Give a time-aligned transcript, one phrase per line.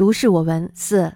[0.00, 0.66] 如是我闻。
[0.72, 1.12] 四，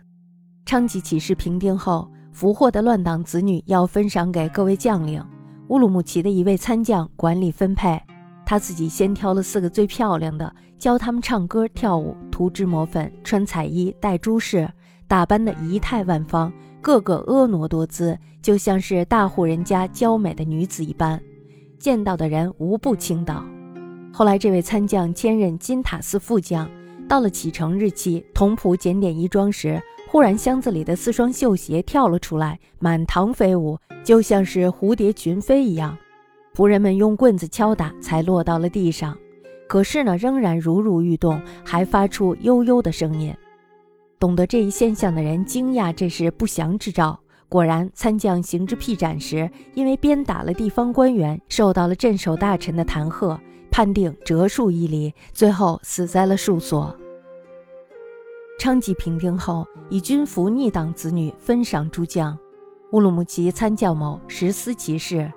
[0.66, 5.24] 昌吉起事平定后，俘获的乱党子女要分赏给各位将领。
[5.68, 7.98] 乌鲁木齐的一位参将管理分配，
[8.44, 14.70] 他自己先挑了四个最漂亮的，教他们唱歌跳舞，涂脂抹粉，穿彩衣，戴珠饰，
[15.08, 21.18] 打扮的仪态万方，个个婀娜多姿，就像是大户人家娇美的女子一般，
[21.78, 23.42] 见到的人无不倾倒。
[24.12, 26.68] 后来，这位参将兼任金塔司副将。
[27.08, 35.96] 到了启程日期，童仆检点衣装时，忽然箱子里的四双绣鞋跳了出来，满堂飞舞，就像是蝴蝶群飞一样。
[36.54, 39.16] 仆人们用棍子敲打，才落到了地上。
[39.68, 43.34] 可是呢，仍然如如欲动，还发出悠悠的声音。
[44.18, 47.18] 懂得这一现象的人惊讶，这是不祥之兆。
[47.48, 53.38] 果然，参将行至辟斩时，因为鞭打了地方官员，受到了镇守大臣的弹劾。
[53.74, 56.96] 判定折树一厘，最后死在了树所。
[58.56, 62.38] 昌吉平定后，以军服逆党子女分赏诸将。
[62.92, 65.28] 乌鲁木齐参将某实思其事，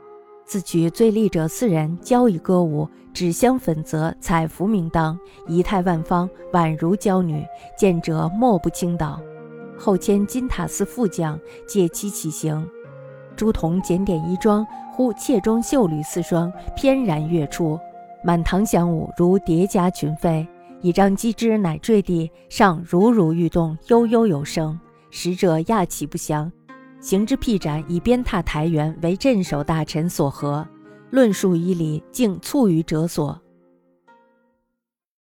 [0.45, 7.43] 自取最利者四人，交以歌舞，纸香粉泽，彩服名当，仪态万方，宛如娇女，
[7.75, 9.19] 见者莫不倾倒。
[9.79, 12.69] 后迁金塔寺副将，借妻起行。
[13.35, 17.79] 朱仝检点衣装，忽妾中绣履四双，翩然跃出。
[18.27, 20.45] 满堂响舞，如叠加群飞；
[20.81, 24.77] 以张机枝乃坠地，上如如欲动，悠悠有声。
[25.09, 26.51] 使者讶其不祥，
[26.99, 30.67] 行之辟斩，以鞭挞台原为镇守大臣所合，
[31.09, 33.41] 论述以礼，竟促于者所。